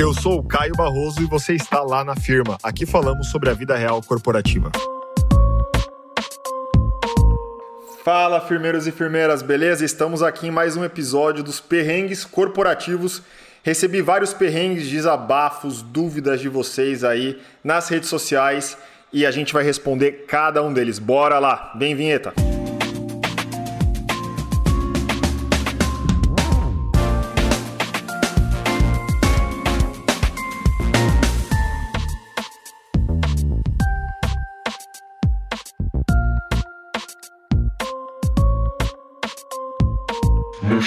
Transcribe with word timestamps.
Eu 0.00 0.14
sou 0.14 0.38
o 0.38 0.42
Caio 0.42 0.72
Barroso 0.74 1.20
e 1.20 1.26
você 1.26 1.52
está 1.52 1.82
lá 1.82 2.02
na 2.02 2.16
firma. 2.16 2.56
Aqui 2.62 2.86
falamos 2.86 3.26
sobre 3.28 3.50
a 3.50 3.52
vida 3.52 3.76
real 3.76 4.00
corporativa. 4.02 4.72
Fala, 8.02 8.40
firmeiros 8.40 8.86
e 8.86 8.92
firmeiras, 8.92 9.42
beleza? 9.42 9.84
Estamos 9.84 10.22
aqui 10.22 10.46
em 10.46 10.50
mais 10.50 10.74
um 10.74 10.82
episódio 10.82 11.44
dos 11.44 11.60
Perrengues 11.60 12.24
Corporativos. 12.24 13.20
Recebi 13.62 14.00
vários 14.00 14.32
perrengues, 14.32 14.88
desabafos, 14.88 15.82
dúvidas 15.82 16.40
de 16.40 16.48
vocês 16.48 17.04
aí 17.04 17.38
nas 17.62 17.90
redes 17.90 18.08
sociais 18.08 18.78
e 19.12 19.26
a 19.26 19.30
gente 19.30 19.52
vai 19.52 19.62
responder 19.62 20.24
cada 20.26 20.62
um 20.62 20.72
deles. 20.72 20.98
Bora 20.98 21.38
lá, 21.38 21.74
vem 21.78 21.94
vinheta! 21.94 22.32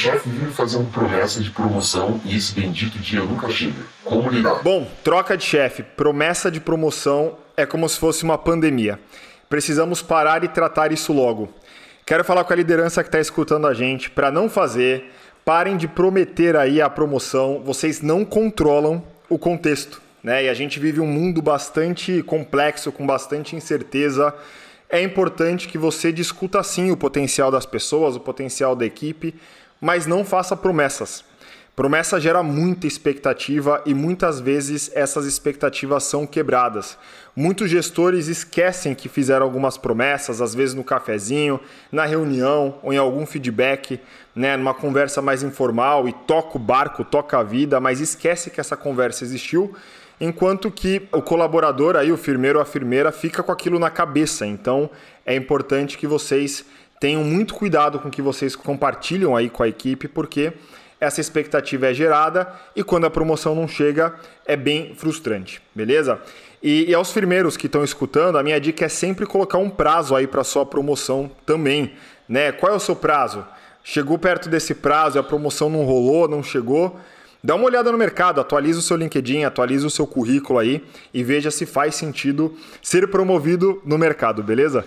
Chefe 0.04 0.30
vive 0.30 0.52
fazendo 0.52 0.92
promessa 0.92 1.40
de 1.40 1.50
promoção 1.50 2.20
e 2.26 2.36
esse 2.36 2.54
bendito 2.54 2.98
dia 3.00 3.22
nunca 3.22 3.50
chega. 3.50 3.82
Como 4.04 4.30
lidar? 4.30 4.62
Bom, 4.62 4.86
troca 5.02 5.38
de 5.38 5.46
chefe, 5.46 5.82
promessa 5.82 6.52
de 6.52 6.60
promoção 6.60 7.38
é 7.56 7.66
como 7.66 7.88
se 7.88 7.98
fosse 7.98 8.24
uma 8.24 8.38
pandemia. 8.38 9.00
Precisamos 9.48 10.02
parar 10.02 10.44
e 10.44 10.50
tratar 10.50 10.92
isso 10.92 11.14
logo. 11.14 11.48
Quero 12.06 12.26
falar 12.26 12.44
com 12.44 12.52
a 12.52 12.56
liderança 12.56 13.02
que 13.02 13.08
está 13.08 13.20
escutando 13.20 13.66
a 13.66 13.74
gente 13.74 14.10
para 14.10 14.30
não 14.30 14.50
fazer. 14.50 15.10
Parem 15.46 15.78
de 15.78 15.88
prometer 15.88 16.58
aí 16.58 16.82
a 16.82 16.90
promoção. 16.90 17.62
Vocês 17.64 18.02
não 18.02 18.26
controlam 18.26 19.02
o 19.30 19.38
contexto, 19.38 20.02
né? 20.22 20.44
E 20.44 20.50
a 20.50 20.54
gente 20.54 20.82
vive 20.82 21.00
um 21.00 21.08
mundo 21.08 21.42
bastante 21.42 22.22
complexo, 22.24 22.92
com 22.92 23.06
bastante 23.06 23.56
incerteza. 23.56 24.36
É 24.90 25.02
importante 25.02 25.68
que 25.68 25.78
você 25.78 26.12
discuta 26.12 26.62
sim 26.62 26.92
o 26.92 26.98
potencial 26.98 27.50
das 27.50 27.66
pessoas, 27.66 28.18
o 28.18 28.20
potencial 28.20 28.76
da 28.76 28.86
equipe, 28.86 29.34
mas 29.84 30.08
não 30.08 30.24
faça 30.24 30.56
promessas. 30.56 31.26
Promessa 31.76 32.18
gera 32.18 32.42
muita 32.42 32.88
expectativa 32.88 33.82
e 33.86 33.94
muitas 33.94 34.40
vezes 34.40 34.90
essas 34.94 35.26
expectativas 35.26 36.06
são 36.06 36.26
quebradas. 36.26 36.98
Muitos 37.36 37.70
gestores 37.70 38.28
esquecem 38.28 38.96
que 38.96 39.10
fizeram 39.10 39.46
algumas 39.46 39.78
promessas, 39.78 40.40
às 40.40 40.56
vezes 40.56 40.74
no 40.74 40.86
cafezinho, 40.86 41.60
na 41.92 42.06
reunião 42.06 42.80
ou 42.82 42.94
em 42.94 42.98
algum 42.98 43.26
feedback, 43.26 44.00
né, 44.34 44.56
numa 44.56 44.74
conversa 44.74 45.22
mais 45.22 45.44
informal 45.44 46.08
e 46.08 46.14
toca 46.14 46.56
o 46.56 46.62
barco, 46.62 47.04
toca 47.04 47.40
a 47.40 47.44
vida, 47.44 47.78
mas 47.82 48.00
esquece 48.00 48.50
que 48.50 48.62
essa 48.62 48.78
conversa 48.78 49.26
existiu, 49.26 49.76
enquanto 50.22 50.72
que 50.72 51.10
o 51.12 51.22
colaborador 51.22 51.98
aí, 51.98 52.10
o 52.10 52.18
firmeiro 52.18 52.58
ou 52.58 52.64
a 52.64 52.66
firmeira, 52.66 53.12
fica 53.12 53.44
com 53.44 53.52
aquilo 53.52 53.80
na 53.80 53.90
cabeça. 53.90 54.46
Então, 54.46 54.90
é 55.26 55.36
importante 55.36 55.98
que 55.98 56.08
vocês 56.08 56.64
tenham 57.04 57.22
muito 57.22 57.54
cuidado 57.54 58.00
com 58.00 58.08
o 58.08 58.12
que 58.12 58.22
vocês 58.22 58.56
compartilham 58.56 59.36
aí 59.36 59.50
com 59.50 59.62
a 59.62 59.68
equipe, 59.68 60.08
porque 60.08 60.54
essa 61.02 61.20
expectativa 61.20 61.88
é 61.88 61.94
gerada 61.94 62.48
e 62.74 62.82
quando 62.82 63.04
a 63.04 63.10
promoção 63.10 63.54
não 63.54 63.68
chega 63.68 64.16
é 64.46 64.56
bem 64.56 64.96
frustrante, 64.96 65.62
beleza? 65.76 66.22
E, 66.64 66.90
e 66.90 66.94
aos 66.94 67.12
firmeiros 67.12 67.58
que 67.58 67.66
estão 67.66 67.84
escutando, 67.84 68.38
a 68.38 68.44
minha 68.44 68.58
dica 68.58 68.86
é 68.86 68.88
sempre 68.88 69.26
colocar 69.26 69.58
um 69.58 69.70
prazo 69.70 70.16
aí 70.16 70.26
para 70.26 70.46
sua 70.46 70.66
promoção 70.66 71.30
também, 71.46 71.92
né? 72.26 72.54
Qual 72.54 72.72
é 72.72 72.76
o 72.78 72.80
seu 72.80 72.96
prazo? 72.96 73.46
Chegou 73.84 74.18
perto 74.18 74.48
desse 74.48 74.74
prazo 74.74 75.20
a 75.20 75.24
promoção 75.24 75.70
não 75.70 75.84
rolou, 75.84 76.30
não 76.30 76.42
chegou? 76.42 76.98
Dá 77.44 77.54
uma 77.56 77.66
olhada 77.66 77.92
no 77.92 77.98
mercado, 77.98 78.40
atualiza 78.40 78.80
o 78.80 78.82
seu 78.82 78.96
LinkedIn, 78.96 79.44
atualiza 79.44 79.86
o 79.86 79.90
seu 79.90 80.08
currículo 80.08 80.58
aí 80.58 80.82
e 81.14 81.22
veja 81.22 81.52
se 81.52 81.66
faz 81.66 81.96
sentido 81.96 82.58
ser 82.82 83.10
promovido 83.10 83.82
no 83.86 83.98
mercado, 83.98 84.42
beleza? 84.42 84.86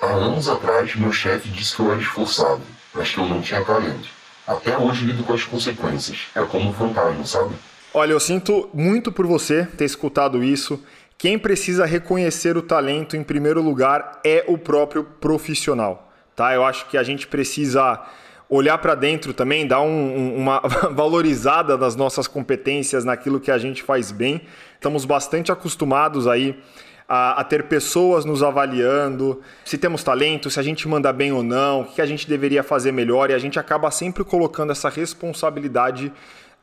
Há 0.00 0.06
anos 0.06 0.48
atrás, 0.48 0.94
meu 0.96 1.12
chefe 1.12 1.48
disse 1.48 1.74
que 1.74 1.80
eu 1.80 1.90
era 1.90 2.00
esforçado, 2.00 2.60
mas 2.94 3.10
que 3.10 3.18
eu 3.18 3.26
não 3.26 3.40
tinha 3.40 3.64
talento. 3.64 4.08
Até 4.46 4.76
hoje 4.76 5.06
lido 5.06 5.24
com 5.24 5.32
as 5.32 5.44
consequências. 5.44 6.26
É 6.34 6.42
como 6.42 6.70
um 6.70 6.72
fantasma, 6.72 7.24
sabe? 7.24 7.54
Olha, 7.92 8.12
eu 8.12 8.20
sinto 8.20 8.68
muito 8.74 9.10
por 9.10 9.26
você 9.26 9.66
ter 9.76 9.84
escutado 9.84 10.44
isso. 10.44 10.82
Quem 11.18 11.38
precisa 11.38 11.86
reconhecer 11.86 12.56
o 12.56 12.62
talento 12.62 13.16
em 13.16 13.24
primeiro 13.24 13.62
lugar 13.62 14.20
é 14.22 14.44
o 14.46 14.58
próprio 14.58 15.02
profissional, 15.02 16.12
tá? 16.36 16.54
Eu 16.54 16.62
acho 16.62 16.86
que 16.88 16.98
a 16.98 17.02
gente 17.02 17.26
precisa 17.26 18.04
olhar 18.48 18.78
para 18.78 18.94
dentro 18.94 19.32
também, 19.32 19.66
dar 19.66 19.80
um, 19.80 19.88
um, 19.88 20.36
uma 20.36 20.60
valorizada 20.92 21.76
nas 21.76 21.96
nossas 21.96 22.28
competências, 22.28 23.04
naquilo 23.04 23.40
que 23.40 23.50
a 23.50 23.58
gente 23.58 23.82
faz 23.82 24.12
bem. 24.12 24.42
Estamos 24.74 25.04
bastante 25.04 25.50
acostumados 25.50 26.28
aí 26.28 26.62
a, 27.08 27.40
a, 27.40 27.44
ter 27.44 27.64
pessoas 27.64 28.24
nos 28.24 28.42
avaliando, 28.42 29.40
se 29.64 29.78
temos 29.78 30.02
talento, 30.02 30.50
se 30.50 30.58
a 30.58 30.62
gente 30.62 30.88
manda 30.88 31.12
bem 31.12 31.32
ou 31.32 31.42
não, 31.42 31.82
o 31.82 31.84
que 31.84 32.02
a 32.02 32.06
gente 32.06 32.28
deveria 32.28 32.62
fazer 32.62 32.92
melhor, 32.92 33.30
e 33.30 33.34
a 33.34 33.38
gente 33.38 33.58
acaba 33.58 33.90
sempre 33.90 34.24
colocando 34.24 34.72
essa 34.72 34.88
responsabilidade 34.88 36.12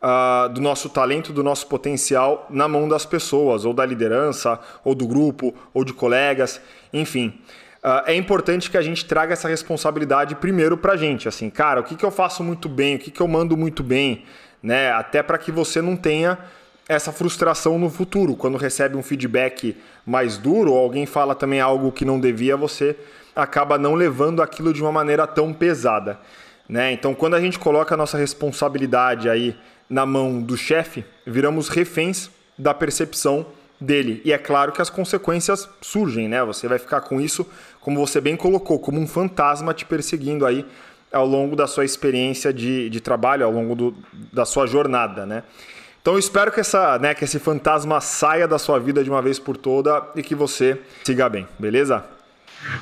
uh, 0.01 0.49
do 0.49 0.59
nosso 0.59 0.89
talento, 0.89 1.31
do 1.31 1.43
nosso 1.43 1.67
potencial 1.67 2.45
na 2.49 2.67
mão 2.67 2.87
das 2.87 3.05
pessoas, 3.05 3.63
ou 3.63 3.73
da 3.73 3.85
liderança, 3.85 4.59
ou 4.83 4.93
do 4.93 5.07
grupo, 5.07 5.55
ou 5.73 5.85
de 5.85 5.93
colegas, 5.93 6.59
enfim. 6.91 7.39
Uh, 7.81 8.03
é 8.05 8.15
importante 8.15 8.69
que 8.69 8.77
a 8.77 8.81
gente 8.81 9.05
traga 9.05 9.33
essa 9.33 9.47
responsabilidade 9.47 10.35
primeiro 10.35 10.77
para 10.77 10.93
a 10.93 10.97
gente, 10.97 11.27
assim, 11.27 11.49
cara, 11.49 11.79
o 11.79 11.83
que, 11.83 11.95
que 11.95 12.05
eu 12.05 12.11
faço 12.11 12.43
muito 12.43 12.67
bem, 12.67 12.95
o 12.95 12.99
que, 12.99 13.11
que 13.11 13.21
eu 13.21 13.27
mando 13.27 13.55
muito 13.55 13.81
bem, 13.81 14.23
né? 14.61 14.91
Até 14.91 15.21
para 15.21 15.37
que 15.37 15.51
você 15.51 15.81
não 15.81 15.97
tenha 15.97 16.37
essa 16.88 17.11
frustração 17.11 17.79
no 17.79 17.89
futuro. 17.89 18.35
Quando 18.35 18.57
recebe 18.57 18.97
um 18.97 19.03
feedback 19.03 19.75
mais 20.05 20.38
duro, 20.38 20.73
alguém 20.73 21.05
fala 21.05 21.33
também 21.33 21.61
algo 21.61 21.91
que 21.91 22.05
não 22.05 22.19
devia, 22.19 22.57
você 22.57 22.95
acaba 23.35 23.77
não 23.77 23.95
levando 23.95 24.41
aquilo 24.41 24.73
de 24.73 24.81
uma 24.81 24.91
maneira 24.91 25.25
tão 25.25 25.53
pesada. 25.53 26.19
Né? 26.67 26.91
Então, 26.91 27.13
quando 27.13 27.35
a 27.35 27.41
gente 27.41 27.59
coloca 27.59 27.94
a 27.94 27.97
nossa 27.97 28.17
responsabilidade 28.17 29.29
aí 29.29 29.55
na 29.89 30.05
mão 30.05 30.41
do 30.41 30.57
chefe, 30.57 31.05
viramos 31.25 31.69
reféns 31.69 32.29
da 32.57 32.73
percepção 32.73 33.45
dele. 33.79 34.21
E 34.23 34.31
é 34.31 34.38
claro 34.38 34.71
que 34.71 34.81
as 34.81 34.89
consequências 34.89 35.69
surgem, 35.81 36.27
né? 36.27 36.44
Você 36.44 36.67
vai 36.67 36.79
ficar 36.79 37.01
com 37.01 37.19
isso, 37.19 37.45
como 37.81 38.00
você 38.00 38.21
bem 38.21 38.35
colocou, 38.35 38.79
como 38.79 39.00
um 39.00 39.07
fantasma 39.07 39.73
te 39.73 39.85
perseguindo 39.85 40.45
aí 40.45 40.65
ao 41.11 41.27
longo 41.27 41.55
da 41.55 41.67
sua 41.67 41.85
experiência 41.85 42.53
de, 42.53 42.89
de 42.89 43.00
trabalho, 43.00 43.45
ao 43.45 43.51
longo 43.51 43.75
do, 43.75 43.95
da 44.31 44.45
sua 44.45 44.65
jornada, 44.65 45.25
né? 45.25 45.44
Então 46.03 46.15
eu 46.15 46.19
espero 46.19 46.51
que, 46.51 46.59
essa, 46.59 46.99
né, 46.99 47.15
que 47.15 47.23
esse 47.23 47.39
fantasma 47.39 48.01
saia 48.01 48.45
da 48.45 48.59
sua 48.59 48.77
vida 48.77 49.01
de 49.01 49.09
uma 49.09 49.21
vez 49.21 49.39
por 49.39 49.55
toda 49.55 50.05
e 50.17 50.21
que 50.21 50.35
você 50.35 50.77
siga 51.01 51.29
bem, 51.29 51.47
beleza? 51.57 52.03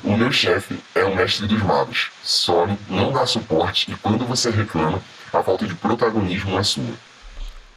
O 0.02 0.16
meu 0.16 0.32
chefe 0.32 0.76
é 0.92 1.04
o 1.04 1.14
mestre 1.14 1.46
dos 1.46 1.62
magos. 1.62 2.10
Some, 2.24 2.76
não 2.88 3.12
dá 3.12 3.24
suporte 3.24 3.92
e 3.92 3.96
quando 3.98 4.26
você 4.26 4.50
reclama, 4.50 5.00
a 5.32 5.40
falta 5.40 5.64
de 5.64 5.74
protagonismo 5.76 6.58
é 6.58 6.64
sua. 6.64 6.82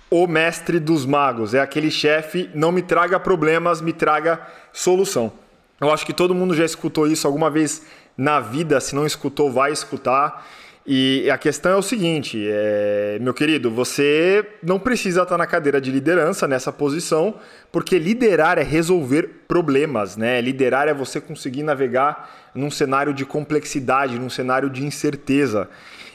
O 0.10 0.26
mestre 0.26 0.80
dos 0.80 1.06
magos 1.06 1.54
é 1.54 1.60
aquele 1.60 1.92
chefe, 1.92 2.50
não 2.56 2.72
me 2.72 2.82
traga 2.82 3.20
problemas, 3.20 3.82
me 3.82 3.94
traga 3.94 4.42
solução. 4.74 5.32
Eu 5.80 5.94
acho 5.94 6.08
que 6.08 6.14
todo 6.14 6.34
mundo 6.34 6.56
já 6.56 6.66
escutou 6.66 7.06
isso 7.06 7.28
alguma 7.28 7.52
vez 7.52 7.84
na 8.18 8.40
vida, 8.40 8.82
se 8.82 8.96
não 8.96 9.06
escutou, 9.06 9.52
vai 9.52 9.72
escutar. 9.72 10.44
E 10.88 11.28
a 11.32 11.38
questão 11.38 11.72
é 11.72 11.76
o 11.76 11.82
seguinte, 11.82 12.46
é, 12.48 13.18
meu 13.20 13.34
querido, 13.34 13.72
você 13.72 14.48
não 14.62 14.78
precisa 14.78 15.24
estar 15.24 15.36
na 15.36 15.48
cadeira 15.48 15.82
de 15.82 15.90
liderança 15.90 16.48
nessa 16.48 16.72
posição, 16.72 17.36
porque 17.72 17.98
liderar 17.98 18.60
é 18.60 18.64
resolver 18.64 19.46
problemas, 19.48 20.16
né? 20.16 20.40
Liderar 20.40 20.88
é 20.88 20.94
você 20.94 21.20
conseguir 21.20 21.64
navegar 21.64 22.52
num 22.54 22.70
cenário 22.70 23.16
de 23.16 23.26
complexidade, 23.26 24.20
num 24.20 24.30
cenário 24.30 24.70
de 24.70 24.86
incerteza. 24.86 25.68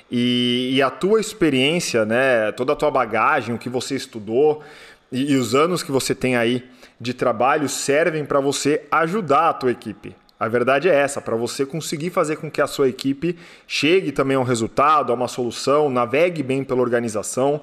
E, 0.08 0.70
e 0.74 0.82
a 0.82 0.88
tua 0.88 1.20
experiência, 1.20 2.04
né, 2.04 2.52
toda 2.52 2.72
a 2.72 2.76
tua 2.76 2.92
bagagem, 2.92 3.54
o 3.54 3.58
que 3.58 3.68
você 3.68 3.96
estudou 3.96 4.62
e, 5.10 5.32
e 5.32 5.36
os 5.36 5.52
anos 5.52 5.82
que 5.82 5.90
você 5.90 6.14
tem 6.14 6.36
aí 6.36 6.64
de 7.00 7.12
trabalho 7.12 7.68
servem 7.68 8.24
para 8.24 8.38
você 8.38 8.82
ajudar 8.90 9.48
a 9.48 9.52
tua 9.52 9.72
equipe. 9.72 10.14
A 10.40 10.48
verdade 10.48 10.88
é 10.88 10.94
essa, 10.94 11.20
para 11.20 11.36
você 11.36 11.66
conseguir 11.66 12.08
fazer 12.08 12.36
com 12.36 12.50
que 12.50 12.62
a 12.62 12.66
sua 12.66 12.88
equipe 12.88 13.36
chegue 13.66 14.10
também 14.10 14.38
a 14.38 14.40
um 14.40 14.42
resultado, 14.42 15.12
a 15.12 15.14
uma 15.14 15.28
solução, 15.28 15.90
navegue 15.90 16.42
bem 16.42 16.64
pela 16.64 16.80
organização. 16.80 17.60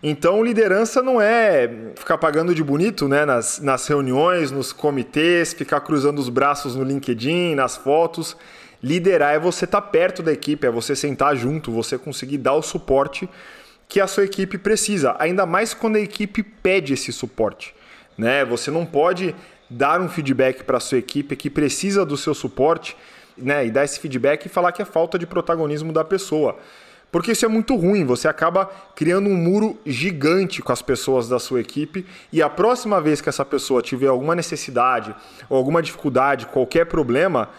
Então, 0.00 0.40
liderança 0.40 1.02
não 1.02 1.20
é 1.20 1.68
ficar 1.96 2.16
pagando 2.18 2.54
de 2.54 2.62
bonito 2.62 3.08
né, 3.08 3.24
nas, 3.24 3.58
nas 3.58 3.84
reuniões, 3.88 4.52
nos 4.52 4.72
comitês, 4.72 5.52
ficar 5.52 5.80
cruzando 5.80 6.20
os 6.20 6.28
braços 6.28 6.76
no 6.76 6.84
LinkedIn, 6.84 7.56
nas 7.56 7.76
fotos. 7.76 8.36
Liderar 8.80 9.34
é 9.34 9.38
você 9.40 9.64
estar 9.64 9.80
tá 9.80 9.86
perto 9.88 10.22
da 10.22 10.32
equipe, 10.32 10.64
é 10.64 10.70
você 10.70 10.94
sentar 10.94 11.34
junto, 11.34 11.72
você 11.72 11.98
conseguir 11.98 12.38
dar 12.38 12.54
o 12.54 12.62
suporte 12.62 13.28
que 13.88 14.00
a 14.00 14.06
sua 14.06 14.24
equipe 14.24 14.56
precisa, 14.56 15.16
ainda 15.18 15.44
mais 15.44 15.74
quando 15.74 15.96
a 15.96 16.00
equipe 16.00 16.44
pede 16.44 16.92
esse 16.92 17.12
suporte. 17.12 17.74
Né? 18.16 18.44
Você 18.44 18.70
não 18.70 18.86
pode 18.86 19.34
dar 19.68 20.00
um 20.00 20.08
feedback 20.08 20.64
para 20.64 20.78
a 20.78 20.80
sua 20.80 20.98
equipe 20.98 21.36
que 21.36 21.50
precisa 21.50 22.04
do 22.04 22.16
seu 22.16 22.34
suporte, 22.34 22.96
né, 23.36 23.66
e 23.66 23.70
dar 23.70 23.84
esse 23.84 23.98
feedback 23.98 24.46
e 24.46 24.48
falar 24.48 24.72
que 24.72 24.82
é 24.82 24.84
falta 24.84 25.18
de 25.18 25.26
protagonismo 25.26 25.92
da 25.92 26.04
pessoa. 26.04 26.56
Porque 27.10 27.30
isso 27.30 27.44
é 27.44 27.48
muito 27.48 27.76
ruim, 27.76 28.04
você 28.04 28.26
acaba 28.26 28.66
criando 28.96 29.28
um 29.28 29.36
muro 29.36 29.78
gigante 29.86 30.60
com 30.60 30.72
as 30.72 30.82
pessoas 30.82 31.28
da 31.28 31.38
sua 31.38 31.60
equipe 31.60 32.04
e 32.32 32.42
a 32.42 32.50
próxima 32.50 33.00
vez 33.00 33.20
que 33.20 33.28
essa 33.28 33.44
pessoa 33.44 33.80
tiver 33.80 34.08
alguma 34.08 34.34
necessidade 34.34 35.14
ou 35.48 35.56
alguma 35.56 35.80
dificuldade, 35.80 36.46
qualquer 36.46 36.86
problema, 36.86 37.50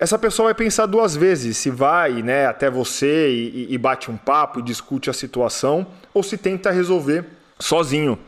essa 0.00 0.18
pessoa 0.18 0.46
vai 0.46 0.54
pensar 0.54 0.86
duas 0.86 1.14
vezes 1.14 1.56
se 1.58 1.70
vai 1.70 2.24
né, 2.24 2.46
até 2.46 2.68
você 2.68 3.30
e, 3.30 3.72
e 3.72 3.78
bate 3.78 4.10
um 4.10 4.16
papo 4.16 4.58
e 4.58 4.62
discute 4.62 5.08
a 5.08 5.12
situação 5.12 5.86
ou 6.12 6.24
se 6.24 6.36
tenta 6.36 6.72
resolver 6.72 7.24
sozinho. 7.60 8.18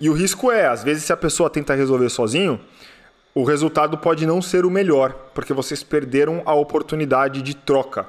E 0.00 0.08
o 0.08 0.12
risco 0.12 0.50
é, 0.50 0.66
às 0.66 0.84
vezes, 0.84 1.04
se 1.04 1.12
a 1.12 1.16
pessoa 1.16 1.50
tenta 1.50 1.74
resolver 1.74 2.08
sozinho, 2.08 2.60
o 3.34 3.44
resultado 3.44 3.98
pode 3.98 4.26
não 4.26 4.40
ser 4.40 4.64
o 4.64 4.70
melhor, 4.70 5.12
porque 5.34 5.52
vocês 5.52 5.82
perderam 5.82 6.42
a 6.44 6.54
oportunidade 6.54 7.42
de 7.42 7.54
troca. 7.54 8.06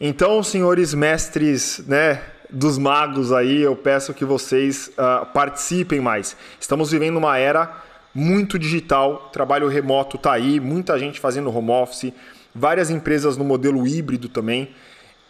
Então, 0.00 0.42
senhores 0.42 0.92
mestres, 0.92 1.82
né, 1.86 2.20
dos 2.50 2.78
magos 2.78 3.32
aí, 3.32 3.62
eu 3.62 3.76
peço 3.76 4.12
que 4.12 4.24
vocês 4.24 4.90
uh, 4.98 5.26
participem 5.26 6.00
mais. 6.00 6.36
Estamos 6.60 6.90
vivendo 6.90 7.16
uma 7.16 7.38
era 7.38 7.82
muito 8.14 8.58
digital, 8.58 9.30
trabalho 9.32 9.68
remoto 9.68 10.16
está 10.16 10.32
aí, 10.32 10.60
muita 10.60 10.98
gente 10.98 11.18
fazendo 11.18 11.56
home 11.56 11.70
office, 11.70 12.12
várias 12.54 12.90
empresas 12.90 13.36
no 13.36 13.44
modelo 13.44 13.86
híbrido 13.86 14.28
também. 14.28 14.70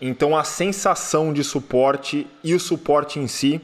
Então, 0.00 0.36
a 0.36 0.44
sensação 0.44 1.32
de 1.32 1.44
suporte 1.44 2.26
e 2.42 2.54
o 2.54 2.60
suporte 2.60 3.18
em 3.18 3.26
si 3.26 3.60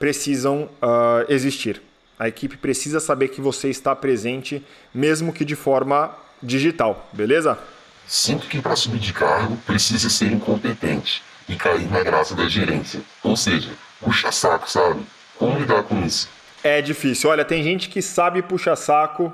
precisam 0.00 0.62
uh, 0.82 1.30
existir. 1.30 1.82
A 2.18 2.26
equipe 2.26 2.56
precisa 2.56 2.98
saber 2.98 3.28
que 3.28 3.40
você 3.40 3.68
está 3.68 3.94
presente, 3.94 4.64
mesmo 4.94 5.30
que 5.30 5.44
de 5.44 5.54
forma 5.54 6.16
digital, 6.42 7.08
beleza? 7.12 7.58
Sinto 8.06 8.46
que 8.46 8.60
para 8.60 8.74
subir 8.74 8.98
de 8.98 9.12
cargo 9.12 9.56
precisa 9.58 10.08
ser 10.08 10.32
incompetente 10.32 11.22
e 11.46 11.54
cair 11.54 11.86
na 11.90 12.02
graça 12.02 12.34
da 12.34 12.48
gerência. 12.48 13.00
Ou 13.22 13.36
seja, 13.36 13.70
puxa 14.00 14.32
saco, 14.32 14.68
sabe? 14.70 15.02
Como 15.36 15.58
lidar 15.58 15.82
com 15.82 16.02
isso? 16.04 16.28
É 16.64 16.80
difícil. 16.80 17.28
Olha, 17.28 17.44
tem 17.44 17.62
gente 17.62 17.88
que 17.90 18.00
sabe 18.00 18.42
puxar 18.42 18.76
saco 18.76 19.30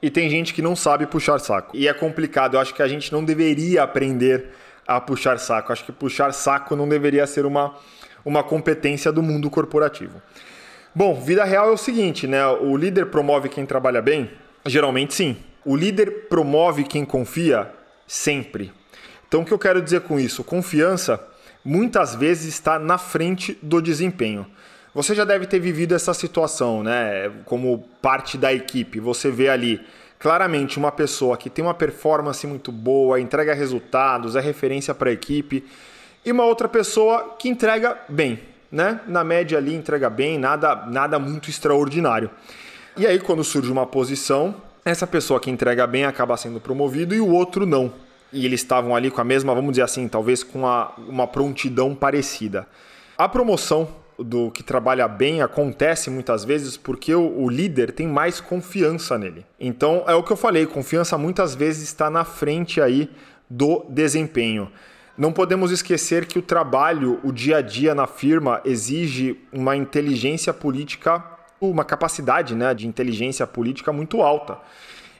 e 0.00 0.10
tem 0.10 0.30
gente 0.30 0.54
que 0.54 0.62
não 0.62 0.74
sabe 0.74 1.06
puxar 1.06 1.38
saco. 1.38 1.76
E 1.76 1.86
é 1.86 1.92
complicado. 1.92 2.54
Eu 2.54 2.60
acho 2.60 2.74
que 2.74 2.82
a 2.82 2.88
gente 2.88 3.12
não 3.12 3.22
deveria 3.22 3.82
aprender 3.82 4.48
a 4.86 4.98
puxar 5.00 5.38
saco. 5.38 5.70
Eu 5.70 5.72
acho 5.74 5.84
que 5.84 5.92
puxar 5.92 6.32
saco 6.32 6.74
não 6.74 6.88
deveria 6.88 7.26
ser 7.26 7.44
uma 7.44 7.76
uma 8.24 8.42
competência 8.42 9.10
do 9.10 9.22
mundo 9.22 9.50
corporativo. 9.50 10.20
Bom, 10.94 11.14
vida 11.14 11.44
real 11.44 11.68
é 11.68 11.72
o 11.72 11.76
seguinte, 11.76 12.26
né? 12.26 12.44
O 12.46 12.76
líder 12.76 13.06
promove 13.06 13.48
quem 13.48 13.64
trabalha 13.64 14.02
bem? 14.02 14.30
Geralmente 14.66 15.14
sim. 15.14 15.36
O 15.64 15.76
líder 15.76 16.26
promove 16.28 16.84
quem 16.84 17.04
confia? 17.04 17.70
Sempre. 18.06 18.72
Então 19.28 19.42
o 19.42 19.44
que 19.44 19.52
eu 19.52 19.58
quero 19.58 19.80
dizer 19.80 20.00
com 20.00 20.18
isso? 20.18 20.42
Confiança 20.42 21.24
muitas 21.64 22.14
vezes 22.14 22.52
está 22.52 22.78
na 22.78 22.98
frente 22.98 23.56
do 23.62 23.80
desempenho. 23.80 24.46
Você 24.92 25.14
já 25.14 25.24
deve 25.24 25.46
ter 25.46 25.60
vivido 25.60 25.94
essa 25.94 26.12
situação, 26.12 26.82
né? 26.82 27.30
Como 27.44 27.78
parte 28.02 28.36
da 28.36 28.52
equipe. 28.52 28.98
Você 28.98 29.30
vê 29.30 29.48
ali 29.48 29.80
claramente 30.18 30.76
uma 30.76 30.90
pessoa 30.90 31.36
que 31.36 31.48
tem 31.48 31.64
uma 31.64 31.72
performance 31.72 32.44
muito 32.46 32.72
boa, 32.72 33.20
entrega 33.20 33.54
resultados, 33.54 34.34
é 34.34 34.40
referência 34.40 34.92
para 34.92 35.10
a 35.10 35.12
equipe 35.12 35.64
e 36.24 36.32
uma 36.32 36.44
outra 36.44 36.68
pessoa 36.68 37.36
que 37.38 37.48
entrega 37.48 37.98
bem, 38.08 38.40
né? 38.70 39.00
Na 39.06 39.24
média 39.24 39.58
ali 39.58 39.74
entrega 39.74 40.10
bem, 40.10 40.38
nada, 40.38 40.86
nada 40.86 41.18
muito 41.18 41.48
extraordinário. 41.48 42.30
E 42.96 43.06
aí 43.06 43.18
quando 43.18 43.42
surge 43.42 43.70
uma 43.70 43.86
posição, 43.86 44.54
essa 44.84 45.06
pessoa 45.06 45.40
que 45.40 45.50
entrega 45.50 45.86
bem 45.86 46.04
acaba 46.04 46.36
sendo 46.36 46.60
promovido 46.60 47.14
e 47.14 47.20
o 47.20 47.28
outro 47.28 47.64
não. 47.66 47.92
E 48.32 48.44
eles 48.44 48.60
estavam 48.60 48.94
ali 48.94 49.10
com 49.10 49.20
a 49.20 49.24
mesma, 49.24 49.54
vamos 49.54 49.72
dizer 49.72 49.82
assim, 49.82 50.06
talvez 50.08 50.42
com 50.42 50.60
uma, 50.60 50.92
uma 50.98 51.26
prontidão 51.26 51.94
parecida. 51.94 52.66
A 53.18 53.28
promoção 53.28 53.88
do 54.18 54.50
que 54.50 54.62
trabalha 54.62 55.08
bem 55.08 55.42
acontece 55.42 56.10
muitas 56.10 56.44
vezes 56.44 56.76
porque 56.76 57.14
o, 57.14 57.42
o, 57.42 57.48
líder 57.48 57.92
tem 57.92 58.06
mais 58.06 58.40
confiança 58.40 59.18
nele. 59.18 59.44
Então 59.58 60.04
é 60.06 60.14
o 60.14 60.22
que 60.22 60.30
eu 60.30 60.36
falei, 60.36 60.66
confiança 60.66 61.16
muitas 61.16 61.54
vezes 61.54 61.84
está 61.84 62.10
na 62.10 62.24
frente 62.24 62.80
aí 62.80 63.10
do 63.48 63.84
desempenho. 63.88 64.70
Não 65.16 65.32
podemos 65.32 65.70
esquecer 65.70 66.26
que 66.26 66.38
o 66.38 66.42
trabalho, 66.42 67.20
o 67.22 67.32
dia 67.32 67.58
a 67.58 67.62
dia 67.62 67.94
na 67.94 68.06
firma, 68.06 68.60
exige 68.64 69.38
uma 69.52 69.76
inteligência 69.76 70.52
política, 70.52 71.22
uma 71.60 71.84
capacidade 71.84 72.54
né, 72.54 72.72
de 72.72 72.86
inteligência 72.86 73.46
política 73.46 73.92
muito 73.92 74.22
alta. 74.22 74.58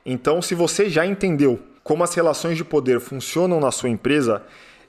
Então, 0.04 0.40
se 0.40 0.54
você 0.54 0.88
já 0.88 1.04
entendeu 1.04 1.60
como 1.82 2.02
as 2.04 2.14
relações 2.14 2.56
de 2.56 2.64
poder 2.64 3.00
funcionam 3.00 3.60
na 3.60 3.70
sua 3.70 3.88
empresa, 3.88 4.42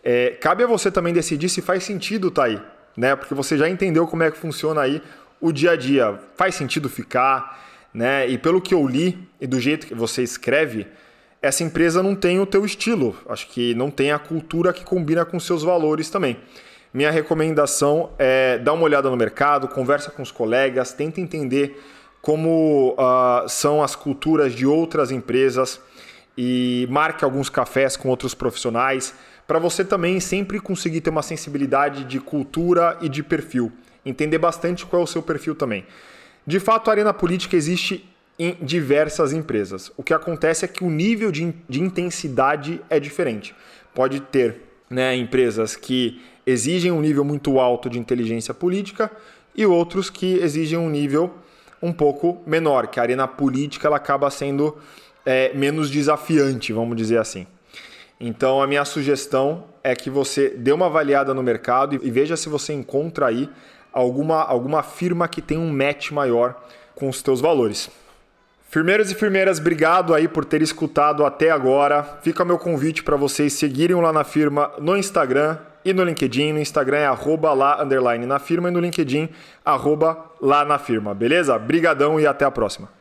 é, 0.03 0.31
cabe 0.31 0.63
a 0.63 0.67
você 0.67 0.89
também 0.89 1.13
decidir 1.13 1.49
se 1.49 1.61
faz 1.61 1.83
sentido 1.83 2.29
estar 2.29 2.43
tá 2.43 2.47
aí, 2.47 2.61
né? 2.95 3.15
Porque 3.15 3.33
você 3.33 3.57
já 3.57 3.69
entendeu 3.69 4.07
como 4.07 4.23
é 4.23 4.31
que 4.31 4.37
funciona 4.37 4.81
aí 4.81 5.01
o 5.39 5.51
dia 5.51 5.71
a 5.71 5.75
dia. 5.75 6.19
Faz 6.35 6.55
sentido 6.55 6.89
ficar, 6.89 7.59
né? 7.93 8.27
E 8.27 8.37
pelo 8.37 8.61
que 8.61 8.73
eu 8.73 8.87
li 8.87 9.27
e 9.39 9.47
do 9.47 9.59
jeito 9.59 9.87
que 9.87 9.93
você 9.93 10.23
escreve, 10.23 10.87
essa 11.41 11.63
empresa 11.63 12.03
não 12.03 12.15
tem 12.15 12.39
o 12.39 12.45
teu 12.45 12.63
estilo. 12.65 13.15
Acho 13.27 13.47
que 13.47 13.73
não 13.73 13.89
tem 13.89 14.11
a 14.11 14.19
cultura 14.19 14.71
que 14.71 14.83
combina 14.83 15.25
com 15.25 15.39
seus 15.39 15.63
valores 15.63 16.09
também. 16.09 16.37
Minha 16.93 17.09
recomendação 17.09 18.11
é 18.19 18.57
dar 18.57 18.73
uma 18.73 18.83
olhada 18.83 19.09
no 19.09 19.17
mercado, 19.17 19.67
conversa 19.67 20.11
com 20.11 20.21
os 20.21 20.31
colegas, 20.31 20.93
tenta 20.93 21.21
entender 21.21 21.81
como 22.21 22.95
uh, 22.99 23.47
são 23.49 23.81
as 23.81 23.95
culturas 23.95 24.53
de 24.53 24.65
outras 24.65 25.09
empresas 25.09 25.79
e 26.37 26.87
marque 26.91 27.23
alguns 27.23 27.49
cafés 27.49 27.97
com 27.97 28.09
outros 28.09 28.33
profissionais 28.33 29.13
para 29.47 29.57
você 29.57 29.83
também 29.83 30.19
sempre 30.19 30.59
conseguir 30.59 31.01
ter 31.01 31.09
uma 31.09 31.23
sensibilidade 31.23 32.03
de 32.03 32.19
cultura 32.19 32.97
e 33.01 33.09
de 33.09 33.23
perfil. 33.23 33.71
Entender 34.05 34.37
bastante 34.37 34.85
qual 34.85 35.01
é 35.01 35.03
o 35.03 35.07
seu 35.07 35.21
perfil 35.21 35.55
também. 35.55 35.85
De 36.45 36.59
fato, 36.59 36.89
a 36.89 36.93
arena 36.93 37.13
política 37.13 37.55
existe 37.55 38.07
em 38.43 38.57
diversas 38.61 39.33
empresas. 39.33 39.91
O 39.95 40.03
que 40.03 40.13
acontece 40.13 40.65
é 40.65 40.67
que 40.67 40.83
o 40.83 40.89
nível 40.89 41.31
de, 41.31 41.53
de 41.69 41.81
intensidade 41.81 42.81
é 42.89 42.99
diferente. 42.99 43.53
Pode 43.93 44.19
ter 44.19 44.61
né, 44.89 45.15
empresas 45.15 45.75
que 45.75 46.21
exigem 46.45 46.91
um 46.91 47.01
nível 47.01 47.23
muito 47.23 47.59
alto 47.59 47.87
de 47.87 47.99
inteligência 47.99 48.51
política 48.51 49.11
e 49.55 49.63
outros 49.65 50.09
que 50.09 50.39
exigem 50.39 50.79
um 50.79 50.89
nível 50.89 51.31
um 51.81 51.93
pouco 51.93 52.41
menor, 52.45 52.87
que 52.87 52.99
a 52.99 53.03
arena 53.03 53.27
política 53.27 53.87
ela 53.87 53.97
acaba 53.97 54.29
sendo 54.31 54.75
é, 55.25 55.53
menos 55.53 55.91
desafiante, 55.91 56.73
vamos 56.73 56.97
dizer 56.97 57.19
assim. 57.19 57.45
Então 58.19 58.61
a 58.61 58.65
minha 58.65 58.85
sugestão 58.85 59.65
é 59.83 59.95
que 59.95 60.09
você 60.09 60.49
dê 60.49 60.71
uma 60.71 60.87
avaliada 60.87 61.33
no 61.33 61.43
mercado 61.43 61.99
e 62.01 62.09
veja 62.09 62.35
se 62.35 62.49
você 62.49 62.73
encontra 62.73 63.27
aí 63.27 63.49
alguma, 63.93 64.41
alguma 64.43 64.81
firma 64.81 65.27
que 65.27 65.41
tem 65.41 65.57
um 65.57 65.71
match 65.71 66.11
maior 66.11 66.59
com 66.95 67.09
os 67.09 67.21
teus 67.21 67.41
valores. 67.41 67.89
Firmeiros 68.71 69.11
e 69.11 69.15
firmeiras, 69.15 69.59
obrigado 69.59 70.13
aí 70.13 70.29
por 70.29 70.45
ter 70.45 70.61
escutado 70.61 71.25
até 71.25 71.51
agora. 71.51 72.19
Fica 72.21 72.45
meu 72.45 72.57
convite 72.57 73.03
para 73.03 73.17
vocês 73.17 73.51
seguirem 73.51 73.97
lá 73.97 74.13
na 74.13 74.23
firma 74.23 74.71
no 74.79 74.95
Instagram 74.95 75.57
e 75.83 75.91
no 75.91 76.05
LinkedIn. 76.05 76.53
No 76.53 76.59
Instagram 76.59 76.99
é 76.99 77.05
arroba 77.05 77.51
lá, 77.51 77.83
underline 77.83 78.25
na 78.25 78.39
firma 78.39 78.69
e 78.69 78.71
no 78.71 78.79
LinkedIn, 78.79 79.27
arroba 79.65 80.17
lá 80.41 80.63
na 80.63 80.79
firma. 80.79 81.13
Beleza? 81.13 81.59
Brigadão 81.59 82.17
e 82.17 82.25
até 82.25 82.45
a 82.45 82.51
próxima. 82.51 83.00